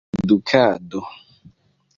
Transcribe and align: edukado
edukado 0.31 1.01